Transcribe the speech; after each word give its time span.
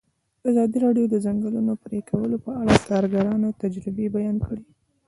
ازادي 0.49 0.77
راډیو 0.85 1.05
د 1.09 1.11
د 1.13 1.15
ځنګلونو 1.25 1.73
پرېکول 1.85 2.31
په 2.45 2.51
اړه 2.61 2.73
د 2.77 2.81
کارګرانو 2.89 3.57
تجربې 3.61 4.05
بیان 4.15 4.37
کړي. 4.47 4.65